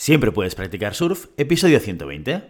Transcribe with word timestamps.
Siempre 0.00 0.32
puedes 0.32 0.54
practicar 0.54 0.94
surf, 0.94 1.26
episodio 1.36 1.78
120. 1.78 2.42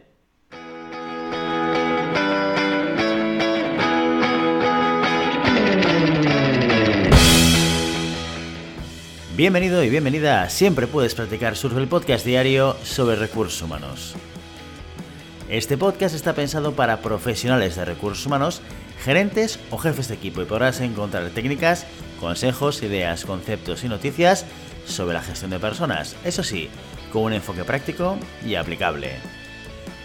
Bienvenido 9.37 9.83
y 9.83 9.91
bienvenida 9.91 10.43
a 10.43 10.49
Siempre 10.49 10.87
puedes 10.87 11.17
practicar 11.17 11.57
surf, 11.57 11.77
el 11.77 11.89
podcast 11.89 12.25
diario 12.25 12.77
sobre 12.85 13.17
recursos 13.17 13.61
humanos. 13.63 14.15
Este 15.49 15.77
podcast 15.77 16.15
está 16.15 16.35
pensado 16.35 16.77
para 16.77 17.03
profesionales 17.03 17.75
de 17.75 17.85
recursos 17.85 18.25
humanos, 18.27 18.63
gerentes 19.03 19.59
o 19.73 19.79
jefes 19.79 20.07
de 20.07 20.15
equipo 20.15 20.41
y 20.41 20.45
podrás 20.45 20.81
encontrar 20.81 21.29
técnicas, 21.31 21.85
consejos, 22.21 22.85
ideas, 22.85 23.25
conceptos 23.25 23.83
y 23.83 23.89
noticias 23.89 24.47
sobre 24.87 25.15
la 25.15 25.23
gestión 25.23 25.51
de 25.51 25.59
personas. 25.59 26.15
Eso 26.25 26.45
sí, 26.45 26.71
con 27.11 27.25
un 27.25 27.33
enfoque 27.33 27.65
práctico 27.65 28.17
y 28.45 28.55
aplicable. 28.55 29.13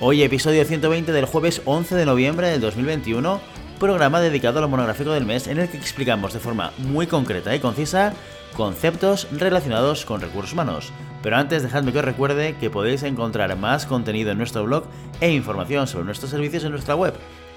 Hoy 0.02 0.24
episodio 0.24 0.66
120 0.66 1.12
del 1.12 1.26
jueves 1.26 1.62
11 1.66 1.96
de 1.96 2.06
noviembre 2.06 2.50
del 2.50 2.62
2021, 2.62 3.40
programa 3.80 4.20
dedicado 4.20 4.60
a 4.60 4.62
lo 4.62 4.68
monográfico 4.68 5.12
del 5.12 5.26
mes 5.26 5.48
en 5.48 5.60
el 5.60 5.70
que 5.70 5.78
explicamos 5.78 6.34
de 6.34 6.40
forma 6.40 6.74
muy 6.78 7.08
concreta 7.08 7.56
y 7.56 7.60
concisa 7.60 8.14
conceptos 8.56 9.28
relacionados 9.32 10.06
con 10.06 10.22
recursos 10.22 10.54
humanos. 10.54 10.92
Pero 11.24 11.38
antes 11.38 11.64
dejadme 11.64 11.92
que 11.92 12.00
os 12.00 12.06
recuerde 12.06 12.56
que 12.60 12.70
podéis 12.70 13.04
encontrar 13.04 13.56
más 13.58 13.86
contenido 13.86 14.32
en 14.32 14.38
nuestro 14.38 14.64
blog 14.66 14.86
e 15.22 15.32
información 15.32 15.88
sobre 15.88 16.06
nuestros 16.06 16.32
servicios 16.32 16.64
en 16.64 16.72
nuestra 16.72 16.96
web, 16.96 17.14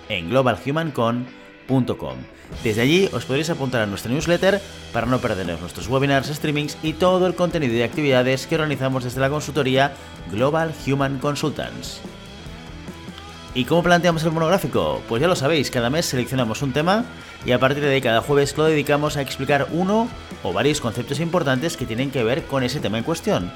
en 0.09 0.31
globalhumancon.com. 0.31 1.48
Desde 2.65 2.81
allí 2.81 3.09
os 3.13 3.25
podréis 3.25 3.51
apuntar 3.51 3.83
a 3.83 3.87
nuestra 3.87 4.11
newsletter 4.11 4.61
para 4.93 5.07
no 5.07 5.19
perderos 5.19 5.61
nuestros 5.61 5.89
webinars, 5.89 6.29
streamings 6.29 6.79
y 6.83 6.95
todo 6.95 7.27
el 7.27 7.35
contenido 7.35 7.75
y 7.75 7.83
actividades 7.83 8.47
que 8.47 8.55
organizamos 8.55 9.05
desde 9.05 9.21
la 9.21 9.31
consultoría 9.31 9.93
Global 10.33 10.73
Human 10.87 11.19
Consultants. 11.19 12.01
¿Y 13.55 13.65
cómo 13.65 13.83
planteamos 13.83 14.25
el 14.25 14.33
monográfico? 14.33 15.03
Pues 15.09 15.21
ya 15.21 15.29
lo 15.29 15.37
sabéis, 15.37 15.71
cada 15.71 15.91
mes 15.91 16.07
seleccionamos 16.07 16.63
un 16.63 16.73
tema 16.73 17.05
y 17.45 17.53
a 17.53 17.59
partir 17.59 17.83
de 17.83 17.95
ahí 17.95 18.01
cada 18.01 18.21
jueves 18.21 18.57
lo 18.57 18.65
dedicamos 18.65 19.17
a 19.17 19.23
explicar 19.23 19.69
uno 19.73 20.09
o 20.43 20.53
varios 20.53 20.81
conceptos 20.81 21.21
importantes 21.21 21.77
que 21.77 21.87
tienen 21.87 22.11
que 22.11 22.25
ver 22.25 22.45
con 22.45 22.63
ese 22.63 22.81
tema 22.81 22.99
en 22.99 23.05
cuestión. 23.05 23.51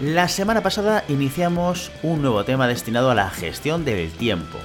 La 0.00 0.28
semana 0.28 0.62
pasada 0.62 1.04
iniciamos 1.08 1.90
un 2.02 2.20
nuevo 2.20 2.44
tema 2.44 2.68
destinado 2.68 3.10
a 3.10 3.14
la 3.14 3.30
gestión 3.30 3.84
del 3.84 4.10
tiempo. 4.12 4.58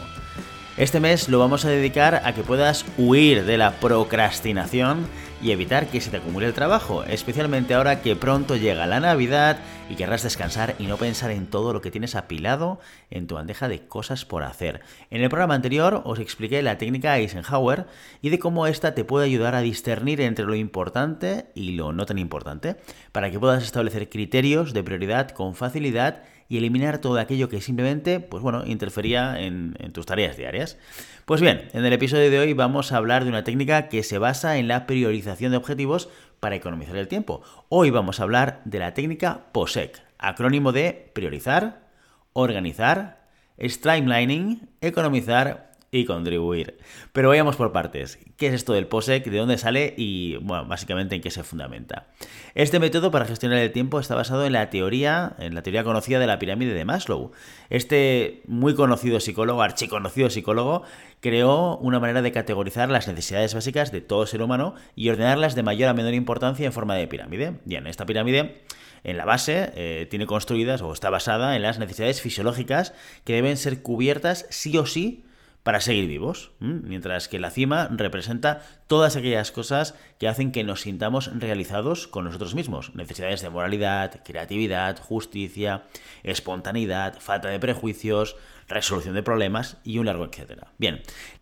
Este 0.78 1.02
mes 1.02 1.28
lo 1.28 1.38
vamos 1.38 1.66
a 1.66 1.70
dedicar 1.70 2.22
a 2.24 2.34
que 2.34 2.44
puedas 2.44 2.86
huir 2.98 3.44
de 3.44 3.58
la 3.58 3.72
procrastinación 3.82 5.06
y 5.42 5.52
evitar 5.52 5.88
que 5.88 6.00
se 6.00 6.10
te 6.12 6.18
acumule 6.18 6.46
el 6.46 6.54
trabajo, 6.54 7.04
especialmente 7.04 7.74
ahora 7.74 8.02
que 8.02 8.16
pronto 8.16 8.56
llega 8.56 8.88
la 8.88 9.02
Navidad 9.02 9.58
y 9.90 9.96
querrás 9.96 10.24
descansar 10.24 10.76
y 10.80 10.86
no 10.86 10.96
pensar 10.96 11.32
en 11.32 11.48
todo 11.48 11.74
lo 11.74 11.82
que 11.82 11.92
tienes 11.92 12.16
apilado 12.16 12.80
en 13.10 13.28
tu 13.28 13.36
bandeja 13.36 13.68
de 13.68 13.86
cosas 13.86 14.24
por 14.24 14.44
hacer. 14.44 14.80
En 15.10 15.22
el 15.22 15.30
programa 15.30 15.56
anterior 15.56 16.04
os 16.06 16.20
expliqué 16.20 16.62
la 16.62 16.78
técnica 16.78 17.18
Eisenhower 17.18 17.88
y 18.22 18.30
de 18.30 18.40
cómo 18.40 18.66
esta 18.66 18.96
te 18.96 19.04
puede 19.04 19.26
ayudar 19.26 19.56
a 19.56 19.62
discernir 19.62 20.22
entre 20.22 20.46
lo 20.46 20.56
importante 20.56 21.48
y 21.54 21.74
lo 21.74 21.92
no 21.92 22.06
tan 22.06 22.18
importante, 22.18 22.78
para 23.12 23.30
que 23.30 23.40
puedas 23.40 23.64
establecer 23.64 24.08
criterios 24.08 24.72
de 24.72 24.84
prioridad 24.84 25.32
con 25.32 25.54
facilidad 25.54 26.24
y 26.52 26.58
eliminar 26.58 26.98
todo 26.98 27.18
aquello 27.18 27.48
que 27.48 27.62
simplemente, 27.62 28.20
pues 28.20 28.44
bueno, 28.44 28.66
interfería 28.66 29.40
en, 29.40 29.74
tus 29.94 30.06
tareas 30.06 30.36
diarias. 30.36 30.78
Pues 31.24 31.40
bien, 31.40 31.70
en 31.72 31.86
el 31.86 31.94
episodio 31.94 32.30
de 32.30 32.40
hoy 32.40 32.52
vamos 32.52 32.92
a 32.92 32.98
hablar 32.98 33.24
de 33.24 33.30
una 33.30 33.46
técnica 33.46 33.88
que 33.88 34.04
se 34.04 34.18
basa 34.18 34.58
en 34.58 34.68
la 34.68 34.86
priorización 34.86 35.52
de 35.52 35.58
objetivos 35.58 36.10
para 36.42 36.58
economizar 36.58 36.98
el 36.98 37.08
tiempo. 37.08 37.42
Hoy 37.70 37.90
vamos 37.90 38.20
a 38.20 38.24
hablar 38.24 38.60
de 38.66 38.80
la 38.80 38.94
técnica 38.94 39.46
POSEC, 39.54 40.04
acrónimo 40.18 40.74
de 40.74 41.10
priorizar, 41.14 41.88
organizar, 42.34 43.22
streamlining, 43.58 44.68
economizar 44.82 45.71
y 45.94 46.06
contribuir. 46.06 46.78
Pero 47.12 47.28
vayamos 47.28 47.58
por 47.58 47.74
partes. 47.74 48.18
¿Qué 48.38 48.48
es 48.48 48.54
esto 48.54 48.72
del 48.72 48.88
POSEC? 48.88 49.26
¿De 49.26 49.38
dónde 49.38 49.58
sale? 49.58 49.94
Y, 49.98 50.38
bueno, 50.38 50.66
básicamente 50.66 51.16
en 51.16 51.22
qué 51.22 51.30
se 51.32 51.44
fundamenta. 51.44 52.08
Este 52.56 52.80
método 52.80 53.12
para 53.12 53.26
gestionar 53.26 53.58
el 53.58 53.74
tiempo 53.74 54.00
está 54.00 54.16
basado 54.16 54.46
en 54.46 54.54
la 54.54 54.70
teoría, 54.70 55.36
en 55.38 55.54
la 55.54 55.64
teoría 55.64 55.84
conocida 55.84 56.20
de 56.20 56.28
la 56.28 56.40
pirámide 56.40 56.74
de 56.74 56.86
Maslow. 56.86 57.34
Este 57.70 58.42
muy 58.48 58.74
conocido 58.74 59.20
psicólogo, 59.20 59.62
archiconocido 59.62 60.30
psicólogo, 60.30 60.84
creó 61.20 61.78
una 61.80 62.00
manera 62.00 62.22
de 62.22 62.32
categorizar 62.32 62.90
las 62.90 63.10
necesidades 63.10 63.54
básicas 63.54 63.92
de 63.92 64.00
todo 64.00 64.26
ser 64.26 64.42
humano 64.42 64.76
y 64.96 65.10
ordenarlas 65.10 65.56
de 65.56 65.64
mayor 65.64 65.90
a 65.90 65.94
menor 65.94 66.14
importancia 66.14 66.66
en 66.66 66.72
forma 66.72 66.96
de 66.96 67.08
pirámide. 67.08 67.60
Bien, 67.66 67.86
esta 67.86 68.06
pirámide 68.06 68.62
en 69.04 69.18
la 69.18 69.26
base 69.26 69.74
eh, 69.76 70.08
tiene 70.10 70.26
construidas 70.26 70.82
o 70.82 70.94
está 70.94 71.10
basada 71.10 71.58
en 71.58 71.64
las 71.64 71.80
necesidades 71.80 72.22
fisiológicas 72.22 72.94
que 73.26 73.34
deben 73.34 73.58
ser 73.58 73.82
cubiertas 73.82 74.46
sí 74.50 74.78
o 74.78 74.86
sí 74.86 75.26
para 75.64 75.80
seguir 75.80 76.08
vivos, 76.08 76.52
mientras 76.60 77.28
que 77.28 77.40
la 77.40 77.52
cima 77.52 77.88
representa 77.92 78.62
todas 78.88 79.16
aquellas 79.16 79.52
cosas 79.52 79.96
que 80.18 80.28
hacen 80.28 80.52
que 80.52 80.64
nos 80.64 80.82
sintamos 80.82 81.32
realizados 81.40 82.08
con 82.08 82.26
nosotros 82.26 82.56
mismos. 82.56 82.96
Necesidades 82.96 83.42
de 83.42 83.50
moralidad, 83.50 84.22
creatividad, 84.24 85.00
justicia, 85.00 85.84
espontaneidad, 86.24 87.20
falta 87.20 87.50
de 87.50 87.60
prejuicios, 87.60 88.36
resolución 88.68 89.14
de 89.14 89.24
problemas 89.24 89.78
y 89.84 90.00
un 90.00 90.08
largo 90.08 90.26
etcétera. 90.26 90.74
Bien, 90.78 91.02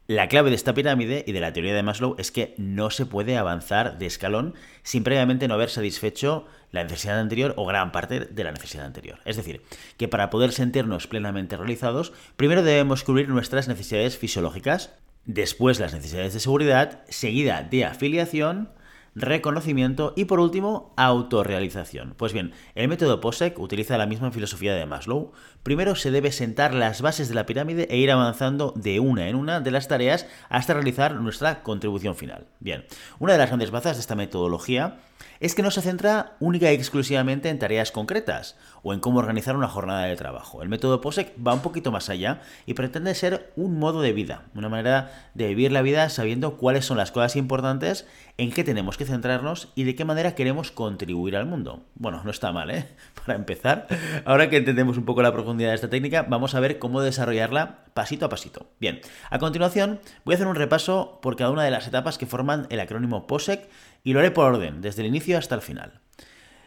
la 0.09 0.28
clave 0.28 0.50
de 0.50 0.56
esta 0.56 0.74
pirámide 0.74 1.24
y 1.28 1.34
de 1.34 1.40
la 1.40 1.53
teoría 1.53 1.75
de 1.75 1.84
Maslow 1.84 2.16
es 2.18 2.31
que 2.31 2.56
no 2.58 2.90
se 2.90 3.06
puede 3.06 3.38
avanzar 3.38 4.00
de 4.00 4.08
escalón 4.08 4.56
sin 4.81 5.03
previamente 5.03 5.47
no 5.47 5.53
haber 5.53 5.70
satisfecho 5.70 6.47
la 6.72 6.81
necesidad 6.81 7.20
anterior 7.20 7.53
o 7.58 7.66
gran 7.68 7.92
parte 7.92 8.22
de 8.22 8.44
la 8.44 8.52
necesidad 8.52 8.88
anterior. 8.88 9.19
Es 9.25 9.38
decir, 9.38 9.62
que 9.98 10.08
para 10.08 10.31
poder 10.31 10.52
sentirnos 10.52 11.06
plenamente 11.06 11.58
realizados, 11.58 12.12
primero 12.38 12.64
debemos 12.64 13.03
cubrir 13.03 13.30
nuestras 13.30 13.68
necesidades 13.68 14.18
fisiológicas, 14.18 14.96
después 15.25 15.80
las 15.80 15.94
necesidades 15.94 16.34
de 16.34 16.40
seguridad, 16.40 17.03
seguida 17.08 17.62
de 17.62 17.86
afiliación, 17.86 18.72
reconocimiento 19.16 20.14
y 20.16 20.25
por 20.25 20.40
último 20.40 20.94
autorrealización. 20.97 22.14
Pues 22.18 22.34
bien, 22.34 22.53
el 22.75 22.88
método 22.88 23.22
POSEC 23.22 23.59
utiliza 23.59 23.97
la 23.97 24.06
misma 24.06 24.31
filosofía 24.31 24.74
de 24.74 24.86
Maslow. 24.86 25.31
Primero 25.64 25.96
se 25.96 26.12
debe 26.12 26.31
sentar 26.31 26.74
las 26.74 27.02
bases 27.02 27.30
de 27.30 27.36
la 27.36 27.46
pirámide 27.46 27.88
e 27.90 27.98
ir 27.98 28.12
avanzando 28.12 28.74
de 28.75 29.00
una 29.00 29.30
en 29.30 29.36
una 29.36 29.59
de 29.59 29.72
las 29.72 29.88
tareas 29.88 30.28
hasta 30.50 30.74
realizar 30.74 31.16
nuestra 31.16 31.64
contribución 31.64 32.16
final. 32.16 32.48
Bien, 32.59 32.86
una 33.19 33.34
de 33.34 33.40
las 33.40 33.50
grandes 33.50 33.72
bazas 33.72 33.98
de 33.98 34.02
esta 34.02 34.16
metodología 34.16 35.00
es 35.40 35.56
que 35.56 35.62
no 35.62 35.72
se 35.72 35.81
centra 35.81 36.35
única 36.40 36.72
y 36.72 36.75
exclusivamente 36.75 37.50
en 37.50 37.59
tareas 37.59 37.91
concretas 37.91 38.57
o 38.84 38.94
en 38.94 39.00
cómo 39.00 39.19
organizar 39.19 39.56
una 39.56 39.68
jornada 39.68 40.06
de 40.06 40.16
trabajo. 40.16 40.62
El 40.62 40.69
método 40.69 41.02
POSEC 41.02 41.34
va 41.46 41.53
un 41.53 41.62
poquito 41.62 41.91
más 41.91 42.09
allá 42.09 42.41
y 42.66 42.74
pretende 42.74 43.16
ser 43.16 43.52
un 43.56 43.80
modo 43.80 44.02
de 44.02 44.13
vida, 44.13 44.44
una 44.56 44.69
manera 44.69 45.30
de 45.34 45.47
vivir 45.47 45.72
la 45.72 45.81
vida 45.81 46.09
sabiendo 46.09 46.57
cuáles 46.57 46.85
son 46.85 46.97
las 46.97 47.12
cosas 47.12 47.35
importantes, 47.35 48.07
en 48.38 48.52
qué 48.52 48.63
tenemos 48.63 48.97
que 48.97 49.06
centrarnos 49.06 49.69
y 49.75 49.84
de 49.84 49.96
qué 49.96 50.06
manera 50.06 50.35
queremos 50.35 50.72
contribuir 50.72 51.36
al 51.36 51.46
mundo. 51.46 51.86
Bueno, 51.96 52.22
no 52.24 52.31
está 52.31 52.51
mal, 52.51 52.72
¿eh? 52.72 52.88
Para 53.25 53.36
empezar, 53.36 53.88
ahora 54.25 54.50
que 54.50 54.57
entendemos 54.57 54.97
un 54.97 55.06
poco 55.06 55.22
la 55.22 55.34
profundidad 55.34 55.69
de 55.69 55.75
esta 55.75 55.90
técnica, 55.90 56.24
vamos 56.24 56.56
a 56.56 56.59
ver 56.59 56.80
cómo 56.80 57.01
desarrollarla 57.01 57.80
pasito 58.00 58.28
a 58.28 58.30
pasito. 58.30 58.72
Bien, 58.80 59.02
a 59.30 59.40
continuación 59.40 60.00
voy 60.24 60.34
a 60.34 60.36
hacer 60.36 60.48
un 60.48 60.56
repaso 60.56 61.20
por 61.22 61.36
cada 61.36 61.52
una 61.52 61.66
de 61.66 61.72
las 61.72 61.86
etapas 61.86 62.18
que 62.18 62.26
forman 62.26 62.66
el 62.70 62.80
acrónimo 62.80 63.28
POSEC 63.28 63.68
y 64.06 64.14
lo 64.14 64.22
haré 64.22 64.32
por 64.32 64.46
orden, 64.46 64.80
desde 64.80 65.02
el 65.02 65.10
inicio 65.10 65.38
hasta 65.38 65.56
el 65.56 65.62
final. 65.62 66.00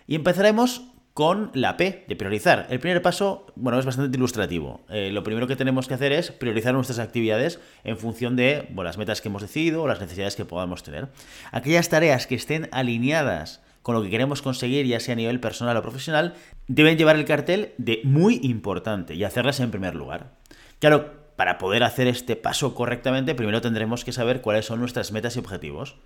Y 0.06 0.14
empezaremos 0.14 0.82
con 1.14 1.50
la 1.54 1.78
P 1.78 2.04
de 2.06 2.16
priorizar. 2.16 2.66
El 2.68 2.80
primer 2.80 3.00
paso, 3.00 3.46
bueno, 3.56 3.78
es 3.78 3.86
bastante 3.86 4.14
ilustrativo. 4.14 4.82
Eh, 4.90 5.10
lo 5.10 5.22
primero 5.22 5.46
que 5.46 5.56
tenemos 5.56 5.88
que 5.88 5.94
hacer 5.94 6.12
es 6.12 6.32
priorizar 6.32 6.74
nuestras 6.74 6.98
actividades 6.98 7.60
en 7.82 7.96
función 7.96 8.36
de 8.36 8.68
las 8.76 8.98
metas 8.98 9.22
que 9.22 9.28
hemos 9.28 9.40
decidido 9.40 9.82
o 9.82 9.88
las 9.88 10.00
necesidades 10.00 10.36
que 10.36 10.44
podamos 10.44 10.82
tener. 10.82 11.08
Aquellas 11.50 11.88
tareas 11.88 12.26
que 12.26 12.34
estén 12.34 12.68
alineadas 12.72 13.62
con 13.80 13.94
lo 13.94 14.02
que 14.02 14.10
queremos 14.10 14.42
conseguir, 14.42 14.84
ya 14.84 15.00
sea 15.00 15.14
a 15.14 15.16
nivel 15.16 15.40
personal 15.40 15.78
o 15.78 15.82
profesional, 15.82 16.34
deben 16.68 16.98
llevar 16.98 17.16
el 17.16 17.24
cartel 17.24 17.72
de 17.78 18.02
muy 18.04 18.38
importante 18.42 19.14
y 19.14 19.24
hacerlas 19.24 19.60
en 19.60 19.70
primer 19.70 19.94
lugar. 19.94 20.34
Claro, 20.78 21.21
para 21.36 21.58
poder 21.58 21.82
hacer 21.84 22.06
este 22.06 22.36
paso 22.36 22.74
correctamente, 22.74 23.34
primero 23.34 23.60
tendremos 23.60 24.04
que 24.04 24.12
saber 24.12 24.40
cuáles 24.40 24.66
son 24.66 24.80
nuestras 24.80 25.12
metas 25.12 25.36
y 25.36 25.38
objetivos. 25.38 25.96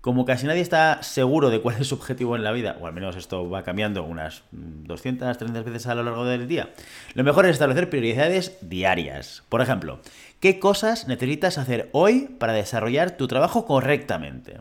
Como 0.00 0.26
casi 0.26 0.46
nadie 0.46 0.60
está 0.60 1.02
seguro 1.02 1.48
de 1.48 1.62
cuál 1.62 1.76
es 1.80 1.88
su 1.88 1.94
objetivo 1.94 2.36
en 2.36 2.44
la 2.44 2.52
vida, 2.52 2.76
o 2.78 2.86
al 2.86 2.92
menos 2.92 3.16
esto 3.16 3.48
va 3.48 3.62
cambiando 3.62 4.02
unas 4.02 4.42
200, 4.52 5.38
300 5.38 5.64
veces 5.64 5.86
a 5.86 5.94
lo 5.94 6.02
largo 6.02 6.26
del 6.26 6.46
día, 6.46 6.74
lo 7.14 7.24
mejor 7.24 7.46
es 7.46 7.52
establecer 7.52 7.88
prioridades 7.88 8.58
diarias. 8.60 9.44
Por 9.48 9.62
ejemplo, 9.62 10.00
¿qué 10.40 10.58
cosas 10.58 11.08
necesitas 11.08 11.56
hacer 11.56 11.88
hoy 11.92 12.36
para 12.38 12.52
desarrollar 12.52 13.12
tu 13.12 13.28
trabajo 13.28 13.64
correctamente? 13.64 14.60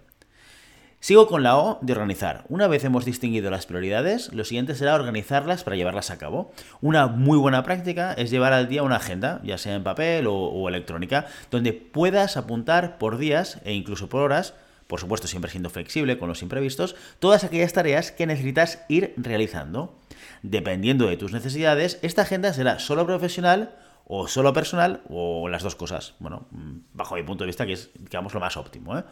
Sigo 1.03 1.27
con 1.27 1.43
la 1.43 1.57
O 1.57 1.79
de 1.81 1.91
organizar. 1.91 2.45
Una 2.47 2.69
vez 2.69 2.85
hemos 2.85 3.03
distinguido 3.03 3.51
las 3.51 3.65
prioridades, 3.65 4.31
lo 4.31 4.45
siguiente 4.45 4.73
será 4.73 4.95
organizarlas 4.95 5.65
para 5.65 5.75
llevarlas 5.75 6.11
a 6.11 6.17
cabo. 6.17 6.53
Una 6.79 7.07
muy 7.07 7.37
buena 7.37 7.61
práctica 7.61 8.13
es 8.13 8.31
llevar 8.31 8.53
al 8.53 8.69
día 8.69 8.83
una 8.83 8.95
agenda, 8.95 9.41
ya 9.43 9.57
sea 9.57 9.75
en 9.75 9.83
papel 9.83 10.27
o, 10.29 10.69
electrónica, 10.69 11.27
donde 11.51 11.73
puedas 11.73 12.37
apuntar 12.37 12.97
por 12.99 13.17
días 13.17 13.59
e 13.65 13.73
incluso 13.73 14.07
por 14.07 14.21
horas 14.21 14.53
por 14.87 15.01
supuesto 15.01 15.27
siempre 15.27 15.51
siendo 15.51 15.69
flexible 15.69 16.17
con 16.17 16.29
los 16.29 16.41
imprevistos, 16.41 16.95
todas 17.19 17.43
aquellas 17.43 17.73
tareas 17.73 18.11
que 18.11 18.27
necesitas 18.27 18.83
ir 18.87 19.13
realizando. 19.17 19.99
dependiendo 20.41 21.07
de 21.07 21.17
tus 21.17 21.33
necesidades, 21.33 21.99
esta 22.01 22.21
agenda 22.21 22.53
será 22.53 22.79
solo 22.79 23.05
profesional 23.05 23.75
o 24.05 24.27
solo 24.27 24.53
personal 24.53 25.01
o 25.09 25.47
las 25.49 25.63
dos 25.63 25.75
cosas. 25.75 26.13
Bueno, 26.19 26.47
mm, 26.51 26.77
bajo 26.93 27.15
mi 27.15 27.23
punto 27.23 27.43
de 27.43 27.47
vista, 27.47 27.65
que 27.65 27.73
es, 27.73 27.89
digamos, 27.97 28.33
lo 28.33 28.39
más 28.39 28.57
óptimo. 28.57 28.97
¿eh? 28.97 29.03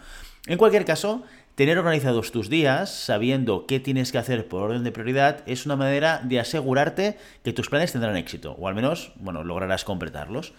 En 0.48 0.58
cualquier 0.58 0.86
caso, 0.86 1.24
tener 1.56 1.78
organizados 1.78 2.32
tus 2.32 2.50
días, 2.50 2.90
sabiendo 2.90 3.66
qué 3.68 3.80
tienes 3.80 4.12
que 4.12 4.18
hacer 4.18 4.48
por 4.48 4.64
orden 4.64 4.84
de 4.84 4.92
prioridad, 4.92 5.44
es 5.46 5.66
una 5.66 5.76
manera 5.76 6.22
de 6.24 6.40
asegurarte 6.40 7.18
que 7.44 7.54
tus 7.54 7.70
planes 7.70 7.92
tendrán 7.92 8.18
éxito, 8.18 8.56
o 8.60 8.68
al 8.68 8.76
menos, 8.76 9.14
bueno, 9.16 9.44
lograrás 9.44 9.86
completarlos. 9.86 10.54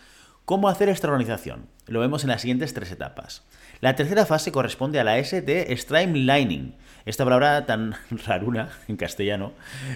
¿Cómo 0.44 0.68
hacer 0.68 0.88
esta 0.88 1.06
organización? 1.06 1.68
Lo 1.86 2.00
vemos 2.00 2.24
en 2.24 2.30
las 2.30 2.40
siguientes 2.40 2.74
tres 2.74 2.90
etapas. 2.90 3.44
La 3.80 3.94
tercera 3.94 4.26
fase 4.26 4.50
corresponde 4.50 4.98
a 4.98 5.04
la 5.04 5.18
S 5.18 5.40
de 5.40 5.76
streamlining. 5.76 6.74
Esta 7.04 7.22
palabra 7.22 7.64
tan 7.64 7.94
raruna 8.26 8.70
en 8.88 8.96
castellano 8.96 9.52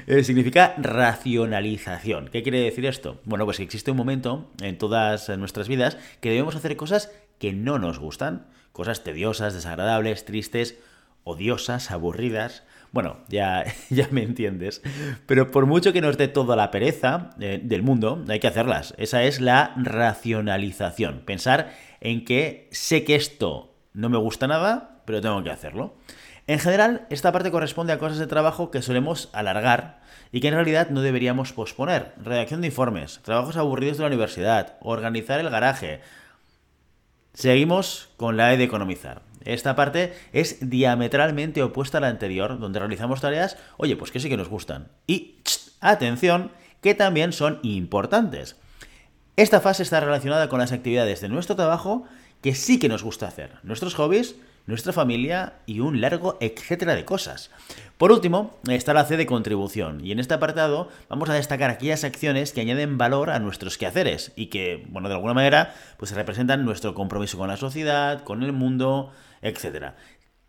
eh, 0.07 0.23
significa 0.23 0.77
racionalización. 0.79 2.29
¿Qué 2.29 2.45
quiere 2.45 2.61
decir 2.61 2.87
esto? 2.87 3.21
Bueno, 3.25 3.45
pues 3.45 3.57
que 3.57 3.65
existe 3.65 3.91
un 3.91 3.97
momento 3.97 4.49
en 4.63 4.79
todas 4.79 5.29
nuestras 5.31 5.67
vidas 5.67 5.99
que 6.21 6.31
debemos 6.31 6.55
hacer 6.55 6.77
cosas 6.77 7.11
que 7.41 7.53
no 7.53 7.81
nos 7.81 7.99
gustan, 7.99 8.47
cosas 8.71 9.03
tediosas, 9.03 9.53
desagradables, 9.53 10.25
tristes, 10.25 10.77
odiosas, 11.27 11.91
aburridas. 11.91 12.63
Bueno, 12.93 13.19
ya, 13.29 13.65
ya 13.91 14.09
me 14.11 14.23
entiendes. 14.23 14.81
Pero 15.27 15.51
por 15.51 15.67
mucho 15.67 15.93
que 15.93 16.01
nos 16.01 16.17
dé 16.17 16.29
toda 16.29 16.57
la 16.57 16.71
pereza 16.71 17.31
eh, 17.41 17.61
del 17.63 17.83
mundo, 17.83 18.25
hay 18.29 18.41
que 18.41 18.47
hacerlas. 18.47 18.95
Esa 18.97 19.25
es 19.25 19.41
la 19.41 19.75
racionalización. 19.77 21.23
Pensar 21.27 21.75
en 22.01 22.25
que 22.25 22.69
sé 22.71 23.05
que 23.05 23.17
esto 23.17 23.75
no 23.93 24.09
me 24.09 24.19
gusta 24.19 24.47
nada, 24.47 25.03
pero 25.05 25.21
tengo 25.21 25.43
que 25.43 25.51
hacerlo. 25.51 25.97
En 26.47 26.61
general, 26.61 27.07
esta 27.11 27.33
parte 27.33 27.51
corresponde 27.51 27.93
a 27.93 27.99
cosas 27.99 28.19
de 28.19 28.29
trabajo 28.29 28.71
que 28.71 28.81
solemos 28.81 29.29
alargar 29.33 30.01
y 30.31 30.41
que 30.41 30.49
en 30.49 30.55
realidad 30.55 30.91
no 30.91 31.01
deberíamos 31.01 31.53
posponer. 31.53 32.13
Redacción 32.23 32.61
de 32.61 32.69
informes, 32.69 33.21
trabajos 33.25 33.57
aburridos 33.57 33.97
de 33.97 34.03
la 34.03 34.09
universidad, 34.09 34.77
organizar 34.81 35.41
el 35.41 35.51
garaje. 35.51 36.01
Seguimos 37.35 38.11
con 38.17 38.37
la 38.37 38.55
E 38.55 38.57
de 38.57 38.65
economizar. 38.65 39.23
Esta 39.47 39.77
parte 39.77 40.13
es 40.33 40.59
diametralmente 40.69 41.63
opuesta 41.63 41.99
a 41.99 42.01
la 42.01 42.09
anterior, 42.09 42.59
donde 42.59 42.79
realizamos 42.79 43.21
tareas, 43.21 43.57
oye, 43.77 43.97
pues 43.97 44.11
que 44.11 44.21
sí 44.21 44.29
que 44.29 44.37
nos 44.37 44.49
gustan. 44.49 44.89
Y, 45.07 45.37
atención, 45.81 46.51
que 46.81 46.95
también 46.95 47.33
son 47.33 47.61
importantes. 47.63 48.57
Esta 49.37 49.61
fase 49.61 49.83
está 49.83 50.01
relacionada 50.01 50.49
con 50.49 50.59
las 50.59 50.73
actividades 50.73 51.21
de 51.21 51.29
nuestro 51.29 51.57
trabajo 51.57 52.05
que 52.43 52.55
sí 52.55 52.79
que 52.79 52.89
nos 52.89 53.03
gusta 53.03 53.29
hacer, 53.29 53.53
nuestros 53.63 53.95
hobbies, 53.95 54.37
nuestra 54.67 54.93
familia 54.93 55.55
y 55.67 55.81
un 55.81 56.01
largo 56.01 56.37
etcétera 56.41 56.95
de 56.95 57.05
cosas. 57.05 57.51
Por 57.99 58.13
último, 58.13 58.59
está 58.69 58.93
la 58.93 59.05
C 59.05 59.17
de 59.17 59.27
contribución, 59.27 60.05
y 60.05 60.13
en 60.13 60.19
este 60.19 60.35
apartado 60.35 60.89
vamos 61.09 61.31
a 61.31 61.35
destacar 61.35 61.71
aquellas 61.71 62.05
acciones 62.05 62.53
que 62.53 62.61
añaden 62.61 62.99
valor 62.99 63.31
a 63.31 63.39
nuestros 63.39 63.79
quehaceres 63.79 64.33
y 64.37 64.47
que, 64.47 64.85
bueno, 64.89 65.09
de 65.09 65.15
alguna 65.15 65.35
manera, 65.35 65.75
pues 65.97 66.13
representan 66.13 66.65
nuestro 66.65 66.95
compromiso 66.95 67.39
con 67.39 67.49
la 67.49 67.57
sociedad, 67.57 68.23
con 68.23 68.43
el 68.43 68.53
mundo, 68.53 69.13
etcétera. 69.41 69.97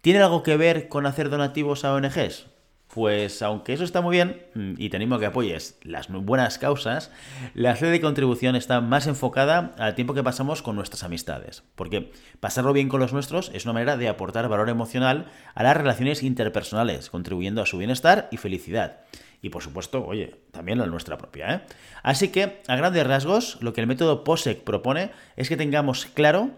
¿Tiene 0.02 0.20
algo 0.20 0.44
que 0.44 0.58
ver 0.58 0.90
con 0.90 1.06
hacer 1.06 1.30
donativos 1.30 1.86
a 1.86 1.94
ONGs? 1.94 2.48
Pues 2.94 3.42
aunque 3.42 3.74
eso 3.74 3.84
está 3.84 4.02
muy 4.02 4.16
bien, 4.16 4.42
mm, 4.56 4.74
y 4.78 4.90
te 4.90 4.96
animo 4.96 5.16
a 5.16 5.20
que 5.20 5.26
apoyes 5.26 5.78
las 5.84 6.08
buenas 6.10 6.58
causas, 6.58 7.12
la 7.54 7.76
sede 7.76 7.92
de 7.92 8.02
contribución 8.02 8.56
está 8.56 8.80
más 8.80 9.08
enfocada 9.08 9.76
al 9.78 9.94
tiempo 9.94 10.14
que 10.14 10.24
pasamos 10.24 10.62
con 10.62 10.76
nuestras 10.76 11.04
amistades. 11.04 11.64
Porque 11.76 12.12
pasarlo 12.40 12.72
bien 12.72 12.88
con 12.88 13.02
los 13.02 13.12
nuestros 13.12 13.52
es 13.54 13.66
una 13.66 13.74
manera 13.74 13.98
de 13.98 14.08
aportar 14.08 14.48
valor 14.48 14.70
emocional 14.70 15.30
a 15.54 15.64
las 15.64 15.76
relaciones 15.76 16.24
interpersonales, 16.24 17.10
contribuyendo 17.10 17.62
a 17.62 17.66
su 17.66 17.78
bienestar 17.78 18.30
y 18.32 18.38
felicidad. 18.38 19.00
Y 19.42 19.50
por 19.50 19.62
supuesto, 19.62 20.06
oye, 20.06 20.36
también 20.52 20.82
a 20.82 20.86
nuestra 20.86 21.18
propia. 21.18 21.54
¿eh? 21.54 21.62
Así 22.04 22.30
que, 22.30 22.62
a 22.68 22.76
grandes 22.76 23.06
rasgos, 23.06 23.58
lo 23.62 23.74
que 23.74 23.82
el 23.82 23.88
método 23.88 24.24
POSEC 24.24 24.64
propone 24.64 25.12
es 25.36 25.50
que 25.50 25.58
tengamos 25.58 26.06
claro 26.06 26.52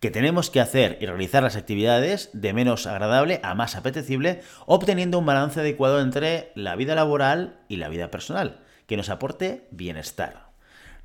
que 0.00 0.10
tenemos 0.10 0.50
que 0.50 0.60
hacer 0.60 0.98
y 1.00 1.06
realizar 1.06 1.42
las 1.42 1.56
actividades 1.56 2.30
de 2.32 2.54
menos 2.54 2.86
agradable 2.86 3.38
a 3.42 3.54
más 3.54 3.76
apetecible, 3.76 4.42
obteniendo 4.66 5.18
un 5.18 5.26
balance 5.26 5.60
adecuado 5.60 6.00
entre 6.00 6.52
la 6.54 6.74
vida 6.74 6.94
laboral 6.94 7.60
y 7.68 7.76
la 7.76 7.90
vida 7.90 8.10
personal, 8.10 8.60
que 8.86 8.96
nos 8.96 9.10
aporte 9.10 9.68
bienestar. 9.70 10.50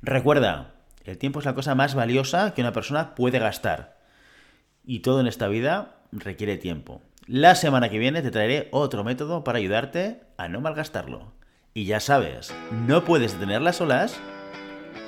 Recuerda, 0.00 0.74
el 1.04 1.18
tiempo 1.18 1.40
es 1.40 1.44
la 1.44 1.54
cosa 1.54 1.74
más 1.74 1.94
valiosa 1.94 2.54
que 2.54 2.62
una 2.62 2.72
persona 2.72 3.14
puede 3.14 3.38
gastar. 3.38 3.98
Y 4.84 5.00
todo 5.00 5.20
en 5.20 5.26
esta 5.26 5.46
vida 5.48 5.96
requiere 6.10 6.56
tiempo. 6.56 7.02
La 7.26 7.54
semana 7.54 7.90
que 7.90 7.98
viene 7.98 8.22
te 8.22 8.30
traeré 8.30 8.68
otro 8.70 9.04
método 9.04 9.44
para 9.44 9.58
ayudarte 9.58 10.20
a 10.38 10.48
no 10.48 10.60
malgastarlo. 10.60 11.32
Y 11.74 11.84
ya 11.84 12.00
sabes, 12.00 12.54
no 12.86 13.04
puedes 13.04 13.34
detener 13.34 13.60
las 13.60 13.80
olas 13.80 14.18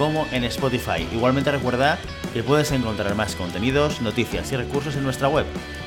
como 0.00 0.26
en 0.32 0.44
Spotify. 0.44 1.06
Igualmente 1.12 1.50
recuerda 1.50 1.98
que 2.32 2.42
puedes 2.42 2.72
encontrar 2.72 3.14
más 3.16 3.36
contenidos, 3.36 4.00
noticias 4.00 4.50
y 4.50 4.56
recursos 4.56 4.96
en 4.96 5.02
nuestra 5.02 5.28
web, 5.28 5.44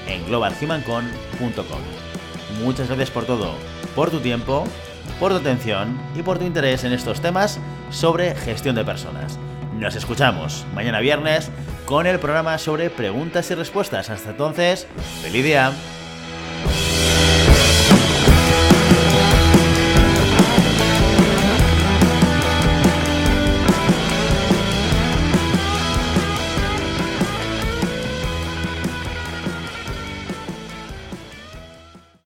en 0.07 0.23
globalhumancon.com. 0.27 1.81
Muchas 2.63 2.89
gracias 2.89 3.09
por 3.09 3.25
todo, 3.25 3.55
por 3.95 4.11
tu 4.11 4.19
tiempo, 4.19 4.65
por 5.19 5.31
tu 5.31 5.37
atención 5.37 5.99
y 6.15 6.21
por 6.21 6.37
tu 6.37 6.45
interés 6.45 6.83
en 6.83 6.93
estos 6.93 7.21
temas 7.21 7.59
sobre 7.89 8.35
gestión 8.35 8.75
de 8.75 8.85
personas. 8.85 9.39
Nos 9.79 9.95
escuchamos 9.95 10.63
mañana 10.75 10.99
viernes 10.99 11.49
con 11.87 12.05
el 12.05 12.19
programa 12.19 12.59
sobre 12.59 12.91
preguntas 12.91 13.49
y 13.49 13.55
respuestas. 13.55 14.11
Hasta 14.11 14.29
entonces, 14.29 14.85
feliz 15.23 15.43
día. 15.43 15.73